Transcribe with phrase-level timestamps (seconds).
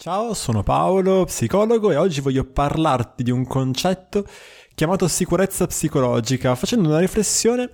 [0.00, 4.24] Ciao, sono Paolo, psicologo e oggi voglio parlarti di un concetto
[4.72, 7.68] chiamato sicurezza psicologica, facendo una riflessione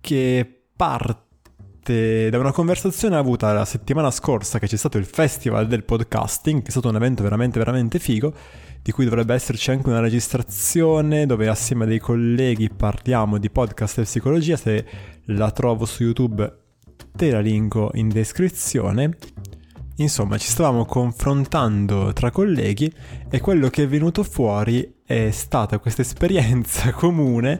[0.00, 5.82] che parte da una conversazione avuta la settimana scorsa che c'è stato il Festival del
[5.82, 8.32] Podcasting, che è stato un evento veramente veramente figo,
[8.80, 13.98] di cui dovrebbe esserci anche una registrazione dove assieme a dei colleghi parliamo di podcast
[13.98, 14.86] e psicologia, se
[15.24, 16.56] la trovo su YouTube
[17.16, 19.16] te la linko in descrizione
[20.00, 22.92] Insomma, ci stavamo confrontando tra colleghi
[23.28, 27.58] e quello che è venuto fuori è stata questa esperienza comune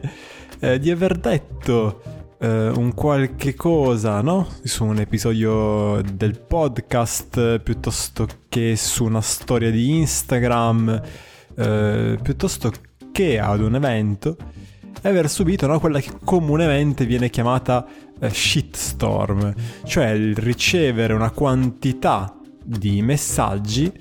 [0.61, 2.01] eh, di aver detto
[2.39, 4.47] eh, un qualche cosa, no?
[4.63, 11.01] Su un episodio del podcast piuttosto che su una storia di Instagram,
[11.55, 12.71] eh, piuttosto
[13.11, 14.37] che ad un evento
[15.01, 17.85] e aver subito no, quella che comunemente viene chiamata
[18.19, 19.53] eh, shitstorm,
[19.85, 23.91] cioè il ricevere una quantità di messaggi,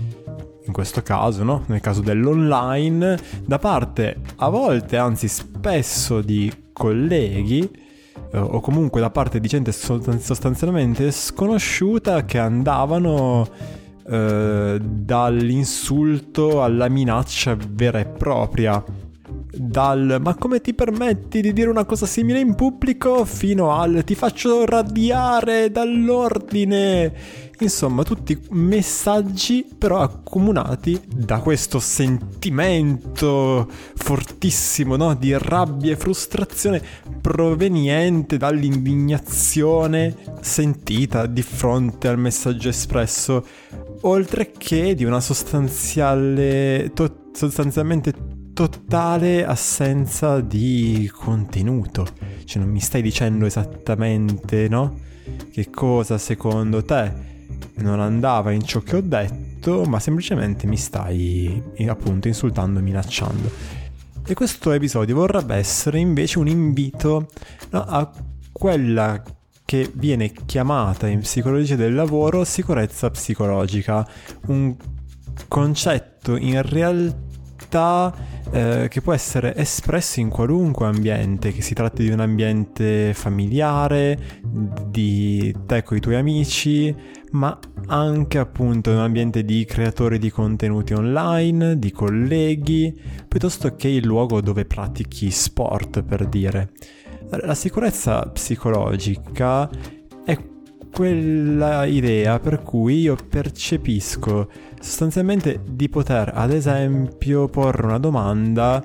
[0.66, 1.64] in questo caso, no?
[1.66, 7.86] nel caso dell'online, da parte a volte, anzi spesso, di colleghi
[8.30, 13.48] eh, o comunque da parte di gente sostanzialmente sconosciuta che andavano
[14.06, 18.82] eh, dall'insulto alla minaccia vera e propria
[19.60, 24.14] dal ma come ti permetti di dire una cosa simile in pubblico fino al ti
[24.14, 27.46] faccio radiare dall'ordine.
[27.60, 35.14] Insomma, tutti messaggi però accomunati da questo sentimento fortissimo no?
[35.14, 36.80] di rabbia e frustrazione
[37.20, 43.44] proveniente dall'indignazione sentita di fronte al messaggio espresso,
[44.02, 48.27] oltre che di una sostanziale, to- sostanzialmente
[48.58, 52.04] totale assenza di contenuto.
[52.44, 54.98] Cioè non mi stai dicendo esattamente, no?
[55.52, 57.12] Che cosa secondo te
[57.76, 63.48] non andava in ciò che ho detto, ma semplicemente mi stai appunto insultando, minacciando.
[64.26, 67.28] E questo episodio vorrebbe essere invece un invito
[67.70, 68.12] no, a
[68.50, 69.22] quella
[69.64, 74.04] che viene chiamata in psicologia del lavoro sicurezza psicologica,
[74.46, 74.74] un
[75.46, 77.26] concetto in realtà
[78.50, 84.40] eh, che può essere espresso in qualunque ambiente, che si tratti di un ambiente familiare,
[84.86, 86.94] di te con i tuoi amici,
[87.32, 93.88] ma anche appunto in un ambiente di creatori di contenuti online, di colleghi, piuttosto che
[93.88, 96.72] il luogo dove pratichi sport, per dire.
[97.30, 99.68] La sicurezza psicologica
[100.24, 100.38] è
[100.90, 104.48] quella idea per cui io percepisco
[104.80, 108.84] sostanzialmente di poter ad esempio porre una domanda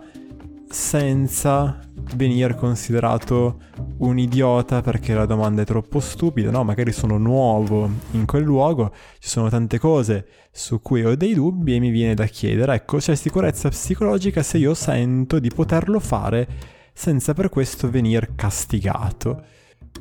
[0.70, 1.80] senza
[2.16, 3.60] venire considerato
[3.98, 6.64] un idiota perché la domanda è troppo stupida, no?
[6.64, 11.76] Magari sono nuovo in quel luogo, ci sono tante cose su cui ho dei dubbi
[11.76, 16.48] e mi viene da chiedere, ecco, c'è sicurezza psicologica se io sento di poterlo fare
[16.92, 19.44] senza per questo venire castigato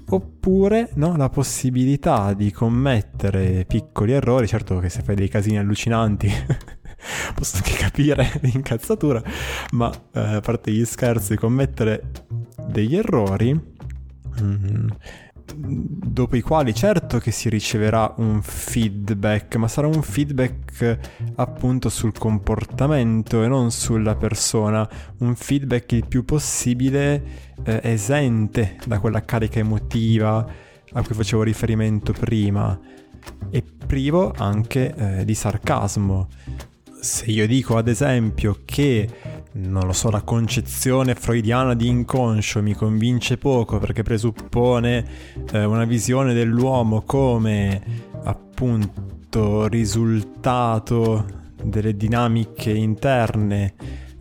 [0.08, 6.30] oppure no, la possibilità di commettere piccoli errori, certo che se fai dei casini allucinanti
[7.34, 9.22] posso anche capire l'incazzatura,
[9.72, 12.10] ma eh, a parte gli scherzi, commettere
[12.66, 14.88] degli errori mm,
[15.54, 20.98] dopo i quali certo che si riceverà un feedback, ma sarà un feedback
[21.36, 27.22] appunto sul comportamento e non sulla persona, un feedback il più possibile
[27.64, 30.46] eh, esente da quella carica emotiva
[30.94, 32.78] a cui facevo riferimento prima
[33.50, 36.28] e privo anche eh, di sarcasmo.
[37.00, 39.08] Se io dico ad esempio che
[39.54, 45.04] non lo so, la concezione freudiana di inconscio mi convince poco perché presuppone
[45.52, 47.82] eh, una visione dell'uomo come
[48.24, 53.74] appunto risultato delle dinamiche interne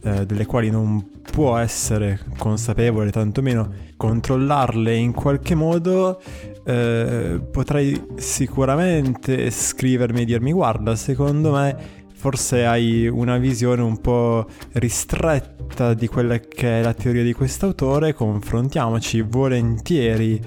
[0.03, 6.20] eh, delle quali non può essere consapevole, tantomeno controllarle in qualche modo,
[6.66, 14.46] eh, potrei sicuramente scrivermi e dirmi guarda, secondo me forse hai una visione un po'
[14.73, 20.40] ristretta di quella che è la teoria di quest'autore, confrontiamoci volentieri,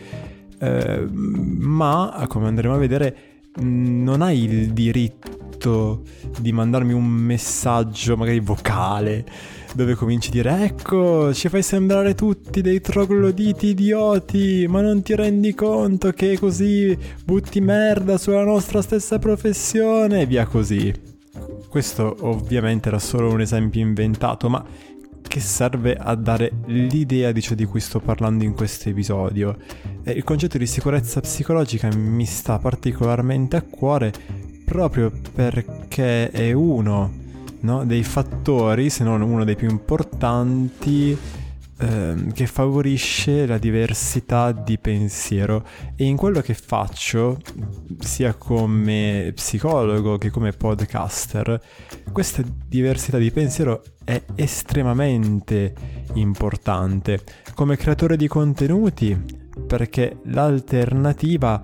[0.61, 3.17] eh, ma come andremo a vedere
[3.56, 6.03] non hai il diritto
[6.38, 9.25] di mandarmi un messaggio magari vocale
[9.75, 15.17] dove cominci a dire ecco ci fai sembrare tutti dei trogloditi idioti ma non ti
[15.17, 20.21] rendi conto che così butti merda sulla nostra stessa professione?
[20.21, 21.13] E via così
[21.75, 24.65] questo ovviamente era solo un esempio inventato, ma
[25.26, 29.56] che serve a dare l'idea di ciò di cui sto parlando in questo episodio.
[30.05, 34.12] il concetto di sicurezza psicologica mi sta particolarmente a cuore
[34.65, 37.12] proprio perché è uno
[37.62, 41.19] no, dei fattori, se non uno dei più importanti,
[41.85, 45.65] ehm, che favorisce la diversità di pensiero
[45.97, 47.39] e in quello che faccio,
[47.99, 51.61] sia come psicologo che come podcaster,
[52.13, 55.75] questa diversità di pensiero è estremamente
[56.15, 57.21] importante.
[57.55, 59.17] Come creatore di contenuti,
[59.67, 61.63] perché l'alternativa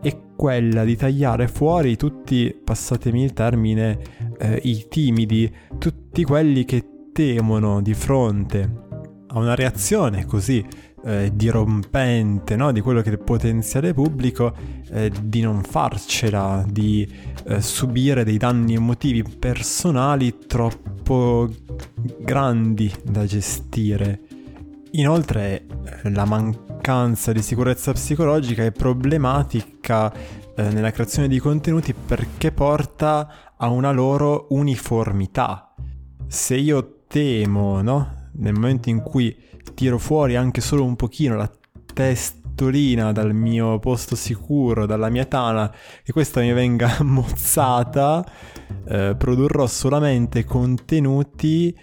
[0.00, 3.98] è quella di tagliare fuori tutti, passatemi il termine,
[4.38, 8.90] eh, i timidi, tutti quelli che temono di fronte
[9.32, 10.64] a una reazione così
[11.04, 12.70] eh, dirompente no?
[12.70, 14.54] di quello che è il potenziale pubblico,
[14.90, 17.10] eh, di non farcela, di
[17.44, 21.48] eh, subire dei danni emotivi personali troppo
[22.18, 24.20] grandi da gestire.
[24.92, 25.66] Inoltre
[26.04, 30.12] eh, la mancanza di sicurezza psicologica è problematica
[30.54, 35.74] eh, nella creazione di contenuti perché porta a una loro uniformità.
[36.26, 38.20] Se io temo, no?
[38.32, 39.36] Nel momento in cui
[39.74, 41.50] tiro fuori anche solo un pochino la
[41.92, 45.72] testolina dal mio posto sicuro, dalla mia tana,
[46.04, 48.24] e questa mi venga mozzata,
[48.86, 51.76] eh, produrrò solamente contenuti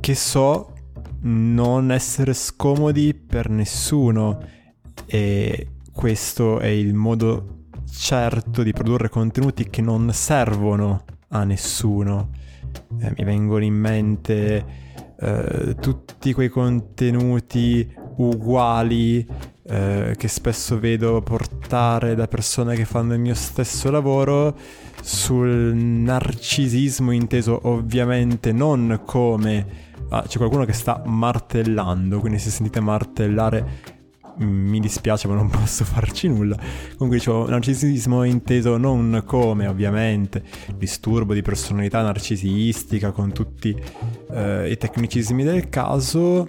[0.00, 0.72] che so
[1.22, 4.40] non essere scomodi per nessuno
[5.06, 12.30] e questo è il modo certo di produrre contenuti che non servono a nessuno.
[13.00, 14.64] Eh, mi vengono in mente
[15.18, 19.26] eh, tutti quei contenuti uguali
[19.68, 24.54] eh, che spesso vedo portare da persone che fanno il mio stesso lavoro
[25.02, 29.66] sul narcisismo inteso ovviamente non come
[30.10, 33.94] ah, c'è qualcuno che sta martellando quindi se sentite martellare
[34.38, 36.56] mi dispiace ma non posso farci nulla.
[36.96, 40.42] Comunque dicevo, narcisismo inteso non come ovviamente
[40.76, 43.74] disturbo di personalità narcisistica con tutti
[44.30, 46.48] eh, i tecnicismi del caso,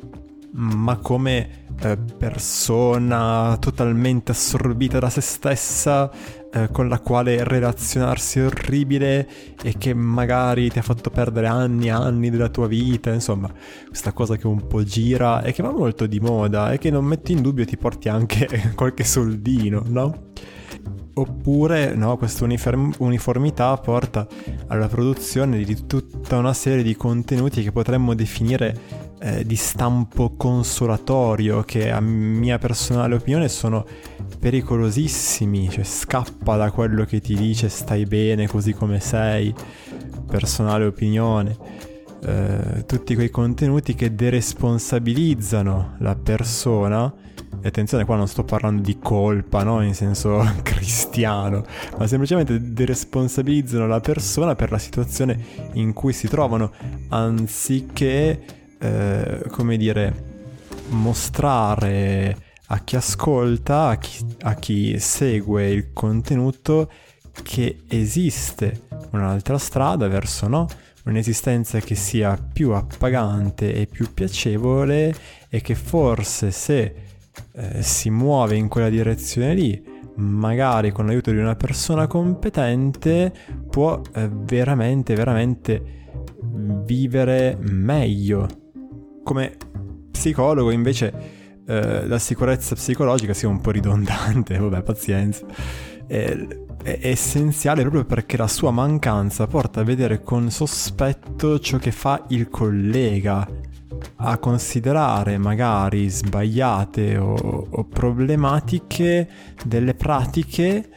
[0.57, 6.09] ma come eh, persona totalmente assorbita da se stessa
[6.51, 9.27] eh, con la quale relazionarsi è orribile
[9.61, 13.51] e che magari ti ha fatto perdere anni e anni della tua vita, insomma,
[13.87, 17.05] questa cosa che un po' gira e che va molto di moda e che non
[17.05, 20.25] metti in dubbio ti porti anche qualche soldino, no?
[21.13, 24.27] Oppure no, questa uniform- uniformità porta
[24.67, 31.63] alla produzione di tutta una serie di contenuti che potremmo definire eh, di stampo consolatorio
[31.63, 33.85] che a mia personale opinione sono
[34.39, 39.53] pericolosissimi, cioè scappa da quello che ti dice stai bene così come sei,
[40.27, 41.57] personale opinione.
[42.19, 47.13] Eh, tutti quei contenuti che deresponsabilizzano la persona
[47.61, 51.63] e attenzione qua non sto parlando di colpa no in senso cristiano
[51.97, 55.39] ma semplicemente deresponsabilizzano la persona per la situazione
[55.73, 56.71] in cui si trovano
[57.09, 60.35] anziché eh, come dire,
[60.89, 62.37] mostrare
[62.67, 66.89] a chi ascolta, a chi, a chi segue il contenuto
[67.43, 70.67] che esiste un'altra strada verso no?
[71.05, 75.15] un'esistenza che sia più appagante e più piacevole
[75.49, 76.95] e che forse se
[77.53, 79.81] eh, si muove in quella direzione lì,
[80.15, 83.33] magari con l'aiuto di una persona competente,
[83.69, 85.95] può eh, veramente, veramente
[86.41, 88.66] vivere meglio
[89.27, 89.57] come
[90.09, 95.45] psicologo invece eh, la sicurezza psicologica sia un po' ridondante, vabbè pazienza,
[96.07, 96.47] è,
[96.81, 102.23] è essenziale proprio perché la sua mancanza porta a vedere con sospetto ciò che fa
[102.29, 103.45] il collega,
[104.15, 109.27] a considerare magari sbagliate o, o problematiche
[109.65, 110.89] delle pratiche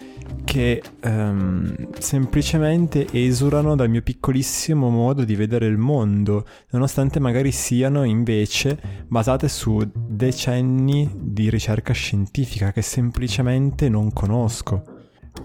[0.44, 8.04] che um, semplicemente esulano dal mio piccolissimo modo di vedere il mondo, nonostante magari siano
[8.04, 14.85] invece basate su decenni di ricerca scientifica che semplicemente non conosco.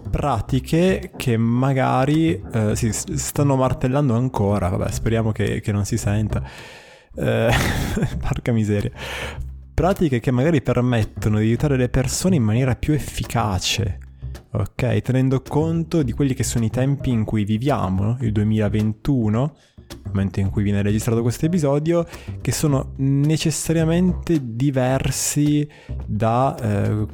[0.10, 6.44] Pratiche che magari uh, si stanno martellando ancora, vabbè speriamo che, che non si senta.
[7.14, 7.50] Uh,
[8.20, 8.92] porca miseria.
[9.74, 14.00] Pratiche che magari permettono di aiutare le persone in maniera più efficace
[14.60, 15.02] ok?
[15.02, 20.40] Tenendo conto di quelli che sono i tempi in cui viviamo, il 2021, il momento
[20.40, 22.06] in cui viene registrato questo episodio,
[22.42, 25.68] che sono necessariamente diversi
[26.06, 27.06] da eh,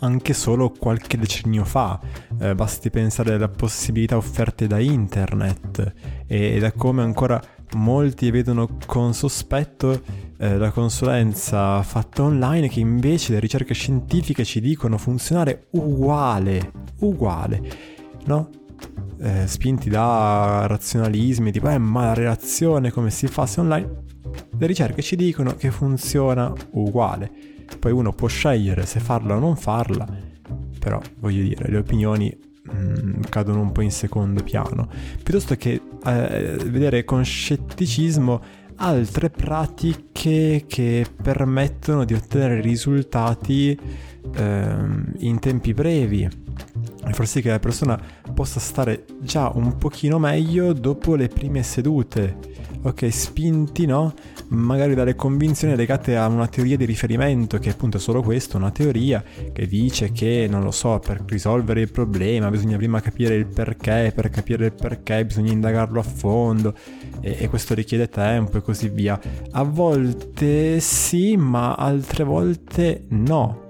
[0.00, 2.00] anche solo qualche decennio fa.
[2.38, 5.94] Eh, basti pensare alle possibilità offerte da internet
[6.26, 7.40] e da come ancora
[7.74, 10.02] molti vedono con sospetto
[10.38, 17.62] eh, la consulenza fatta online che invece le ricerche scientifiche ci dicono funzionare uguale, uguale,
[18.24, 18.48] no?
[19.20, 24.04] eh, spinti da razionalismi, tipo, eh, ma la relazione come si fa se online?
[24.58, 27.30] Le ricerche ci dicono che funziona uguale.
[27.78, 30.06] Poi uno può scegliere se farla o non farla,
[30.78, 32.36] però voglio dire, le opinioni
[32.70, 34.88] mh, cadono un po' in secondo piano.
[35.22, 43.78] Piuttosto che eh, vedere con scetticismo altre pratiche che permettono di ottenere risultati
[44.34, 44.74] eh,
[45.18, 46.28] in tempi brevi
[47.06, 47.98] e far sì che la persona
[48.34, 52.68] possa stare già un pochino meglio dopo le prime sedute.
[52.82, 54.14] Ok, spinti, no?
[54.48, 58.70] Magari dalle convinzioni legate a una teoria di riferimento, che appunto è solo questo, una
[58.70, 63.46] teoria che dice che, non lo so, per risolvere il problema bisogna prima capire il
[63.46, 66.74] perché, per capire il perché bisogna indagarlo a fondo
[67.20, 69.20] e, e questo richiede tempo e così via.
[69.50, 73.69] A volte sì, ma altre volte no.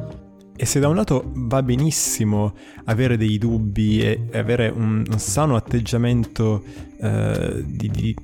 [0.62, 2.52] E se da un lato va benissimo
[2.85, 6.62] avere dei dubbi e avere un, un sano atteggiamento,
[7.00, 8.14] eh, di, di,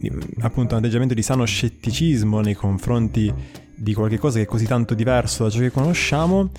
[0.40, 3.33] appunto un atteggiamento di sano scetticismo nei confronti
[3.75, 6.50] di qualcosa che è così tanto diverso da ciò che conosciamo,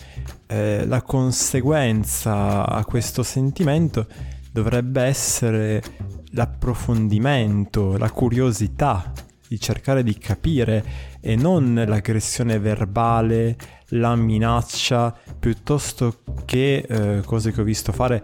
[0.47, 4.07] eh, la conseguenza a questo sentimento
[4.51, 5.83] dovrebbe essere
[6.31, 9.13] l'approfondimento, la curiosità
[9.47, 10.83] di cercare di capire
[11.27, 13.57] e non l'aggressione verbale,
[13.87, 18.23] la minaccia, piuttosto che eh, cose che ho visto fare,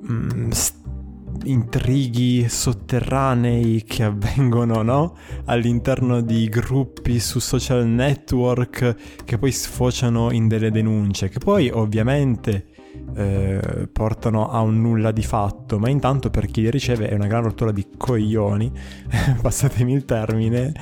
[0.00, 0.76] mh, mm, st-
[1.42, 5.16] intrighi sotterranei che avvengono no?
[5.46, 12.66] all'interno di gruppi su social network che poi sfociano in delle denunce, che poi ovviamente
[13.14, 17.26] eh, portano a un nulla di fatto, ma intanto per chi li riceve è una
[17.26, 18.70] gran rottura di coglioni,
[19.40, 20.72] passatemi il termine,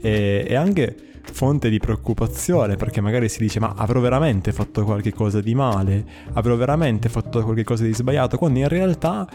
[0.00, 0.96] e, e anche
[1.32, 6.04] fonte di preoccupazione perché magari si dice ma avrò veramente fatto qualche cosa di male,
[6.34, 9.26] avrò veramente fatto qualche cosa di sbagliato, quando in realtà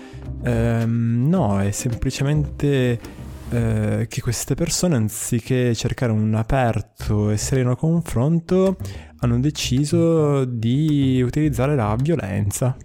[0.43, 2.99] ehm, no, è semplicemente
[3.49, 8.77] eh, che queste persone anziché cercare un aperto e sereno confronto
[9.19, 12.75] hanno deciso di utilizzare la violenza.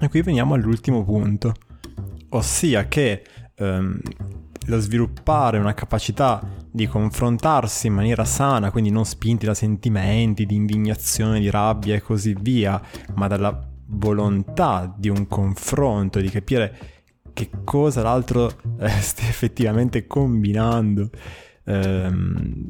[0.00, 1.54] E qui veniamo all'ultimo punto,
[2.30, 3.22] ossia che
[3.54, 4.00] ehm,
[4.66, 10.54] lo sviluppare una capacità di confrontarsi in maniera sana, quindi non spinti da sentimenti, di
[10.54, 12.80] indignazione, di rabbia e così via,
[13.14, 16.98] ma dalla volontà di un confronto, di capire
[17.32, 21.10] che cosa l'altro eh, stia effettivamente combinando
[21.70, 22.68] ehm,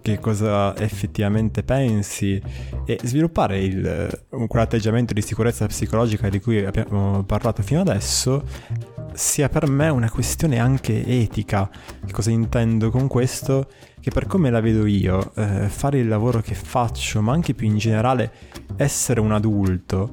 [0.00, 2.40] che cosa effettivamente pensi
[2.84, 8.42] e sviluppare il, quell'atteggiamento di sicurezza psicologica di cui abbiamo parlato fino adesso
[9.12, 11.70] sia per me una questione anche etica.
[12.04, 13.68] Che cosa intendo con questo?
[14.00, 17.66] Che per come la vedo io, eh, fare il lavoro che faccio, ma anche più
[17.66, 18.32] in generale
[18.76, 20.12] essere un adulto,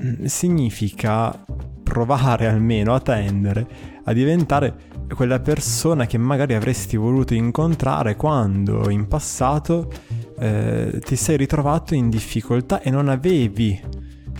[0.00, 1.44] mm, significa
[1.82, 4.74] provare almeno a tendere a diventare
[5.14, 9.90] quella persona che magari avresti voluto incontrare quando in passato
[10.38, 13.80] eh, ti sei ritrovato in difficoltà e non avevi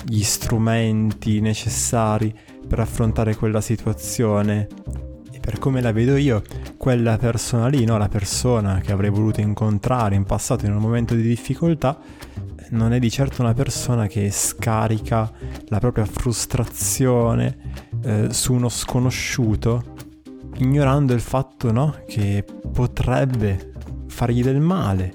[0.04, 2.34] gli strumenti necessari
[2.66, 4.68] per affrontare quella situazione.
[5.30, 6.42] E per come la vedo io,
[6.76, 11.14] quella persona lì, no, la persona che avrei voluto incontrare in passato in un momento
[11.14, 11.98] di difficoltà,
[12.70, 15.30] non è di certo una persona che scarica
[15.66, 17.56] la propria frustrazione
[18.02, 19.98] eh, su uno sconosciuto
[20.62, 23.72] ignorando il fatto no, che potrebbe
[24.06, 25.14] fargli del male.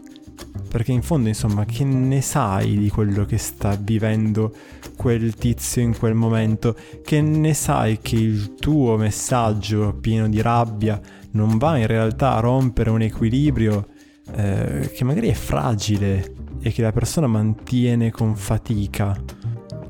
[0.70, 4.54] Perché in fondo, insomma, che ne sai di quello che sta vivendo
[4.98, 6.76] quel tizio in quel momento?
[7.04, 11.00] Che ne sai che il tuo messaggio pieno di rabbia
[11.32, 13.88] non va in realtà a rompere un equilibrio
[14.36, 19.18] eh, che magari è fragile e che la persona mantiene con fatica?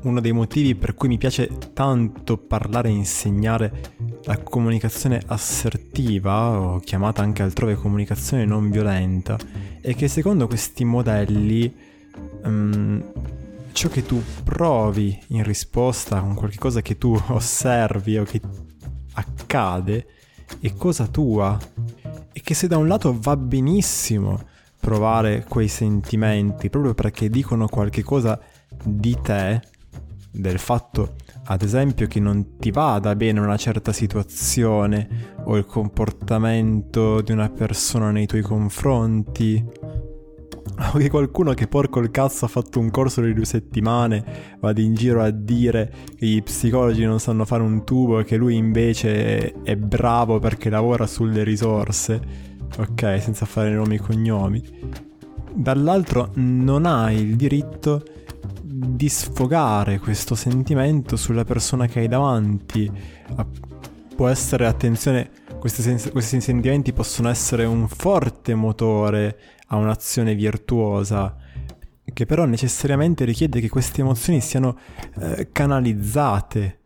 [0.08, 3.94] uno dei motivi per cui mi piace tanto parlare e insegnare
[4.26, 9.38] la comunicazione assertiva, o chiamata anche altrove comunicazione non violenta,
[9.80, 11.72] è che secondo questi modelli
[12.42, 13.12] um,
[13.70, 18.40] ciò che tu provi in risposta a qualcosa che tu osservi o che
[19.14, 20.06] accade
[20.60, 21.56] è cosa tua.
[22.32, 24.42] E che se da un lato va benissimo
[24.80, 28.40] provare quei sentimenti proprio perché dicono qualche cosa
[28.82, 29.62] di te,
[30.32, 31.14] del fatto,
[31.48, 37.48] ad esempio, che non ti vada bene una certa situazione o il comportamento di una
[37.48, 39.64] persona nei tuoi confronti,
[40.92, 44.80] o che qualcuno che porco il cazzo ha fatto un corso di due settimane vada
[44.80, 48.56] in giro a dire che gli psicologi non sanno fare un tubo e che lui
[48.56, 52.20] invece è bravo perché lavora sulle risorse,
[52.76, 54.62] ok, senza fare nomi e cognomi.
[55.54, 58.24] Dall'altro non hai il diritto di
[59.08, 62.90] sfogare questo sentimento sulla persona che hai davanti.
[64.14, 71.36] Può essere, attenzione, questi, sens- questi sentimenti possono essere un forte motore a un'azione virtuosa,
[72.12, 74.78] che però necessariamente richiede che queste emozioni siano
[75.20, 76.80] eh, canalizzate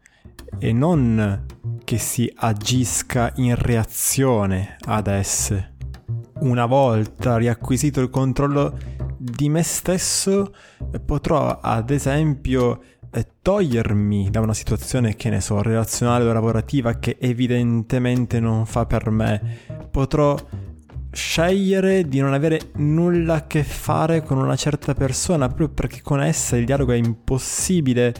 [0.58, 1.46] e non
[1.84, 5.74] che si agisca in reazione ad esse.
[6.40, 8.76] Una volta riacquisito il controllo
[9.22, 10.54] di me stesso,
[11.04, 17.18] potrò ad esempio eh, togliermi da una situazione che ne so, relazionale o lavorativa che
[17.20, 19.58] evidentemente non fa per me.
[19.90, 20.34] Potrò
[21.12, 26.22] scegliere di non avere nulla a che fare con una certa persona proprio perché con
[26.22, 28.14] essa il dialogo è impossibile.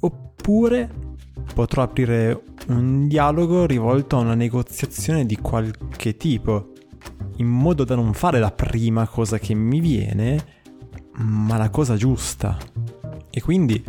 [0.00, 0.88] Oppure
[1.52, 6.71] potrò aprire un dialogo rivolto a una negoziazione di qualche tipo
[7.36, 10.60] in modo da non fare la prima cosa che mi viene,
[11.16, 12.56] ma la cosa giusta.
[13.30, 13.82] E quindi,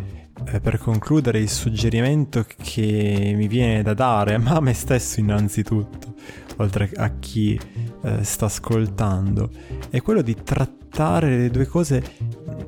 [0.45, 6.15] eh, per concludere, il suggerimento che mi viene da dare, ma a me stesso innanzitutto,
[6.57, 7.59] oltre a chi
[8.03, 9.50] eh, sta ascoltando,
[9.89, 12.03] è quello di trattare le due cose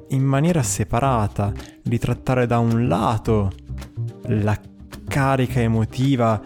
[0.10, 3.52] in maniera separata, di trattare da un lato
[4.28, 4.60] la
[5.08, 6.42] carica emotiva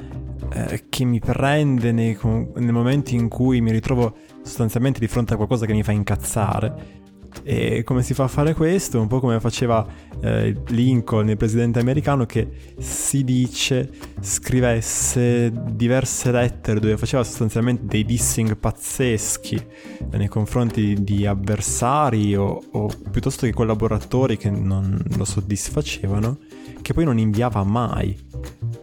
[0.51, 5.35] eh, che mi prende nei, nei, momenti in cui mi ritrovo sostanzialmente di fronte a
[5.35, 6.97] qualcosa che mi fa incazzare.
[7.43, 8.99] E come si fa a fare questo?
[8.99, 9.85] Un po' come faceva
[10.21, 13.89] eh, Lincoln, il presidente americano, che si dice
[14.19, 19.63] scrivesse diverse lettere dove faceva sostanzialmente dei dissing pazzeschi
[20.11, 26.39] nei confronti di avversari o, o piuttosto che collaboratori che non lo soddisfacevano,
[26.81, 28.17] che poi non inviava mai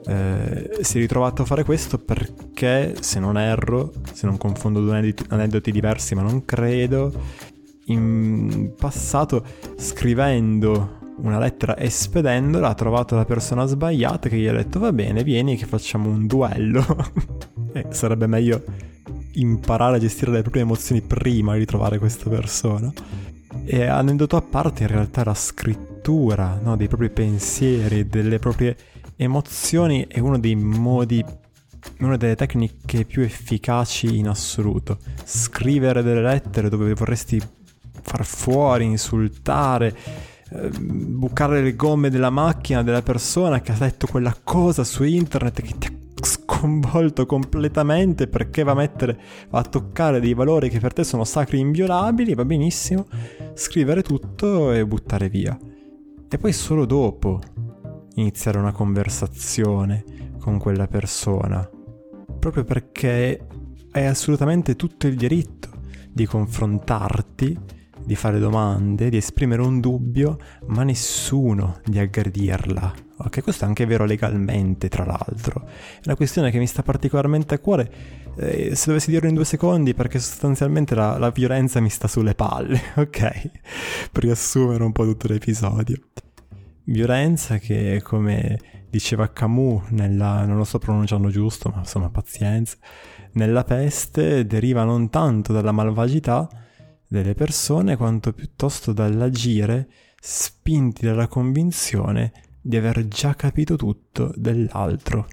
[0.07, 5.15] eh, si è ritrovato a fare questo perché, se non erro, se non confondo due
[5.29, 7.13] aneddoti diversi, ma non credo,
[7.87, 9.45] in passato
[9.77, 14.93] scrivendo una lettera e spedendola ha trovato la persona sbagliata che gli ha detto va
[14.93, 16.85] bene, vieni che facciamo un duello.
[17.73, 18.63] e sarebbe meglio
[19.35, 22.93] imparare a gestire le proprie emozioni prima di trovare questa persona.
[23.65, 28.77] E aneddoto a parte, in realtà la scrittura no, dei propri pensieri, delle proprie
[29.17, 31.25] emozioni è uno dei modi,
[32.01, 34.99] una delle tecniche più efficaci in assoluto.
[35.25, 37.41] Scrivere delle lettere dove vorresti
[38.03, 39.97] far fuori, insultare,
[40.51, 45.61] eh, bucare le gomme della macchina della persona che ha letto quella cosa su internet
[45.63, 49.19] che ti ha sconvolto completamente perché va a mettere
[49.51, 53.07] va a toccare dei valori che per te sono sacri e inviolabili, va benissimo,
[53.55, 55.59] scrivere tutto e buttare via.
[56.29, 57.41] E poi solo dopo
[58.17, 60.05] iniziare una conversazione
[60.39, 61.69] con quella persona,
[62.39, 63.47] proprio perché
[63.93, 65.71] hai assolutamente tutto il diritto
[66.13, 67.59] di confrontarti,
[68.05, 72.95] di fare domande, di esprimere un dubbio, ma nessuno di aggredirla.
[73.19, 75.67] Ok, questo è anche vero legalmente, tra l'altro.
[75.67, 77.91] È una questione che mi sta particolarmente a cuore.
[78.37, 82.35] Eh, se dovessi dirlo in due secondi, perché sostanzialmente la, la violenza mi sta sulle
[82.35, 83.51] palle, ok?
[84.13, 85.97] Per riassumere un po' tutto l'episodio.
[86.89, 92.77] Violenza che, come diceva Camus, nella, non lo sto pronunciando giusto, ma insomma pazienza,
[93.33, 96.49] nella peste deriva non tanto dalla malvagità
[97.09, 99.89] delle persone quanto piuttosto dall'agire
[100.21, 105.27] spinti dalla convinzione di aver già capito tutto dell'altro.